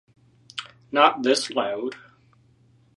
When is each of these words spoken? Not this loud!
Not 0.91 1.21
this 1.21 1.51
loud! 1.51 1.95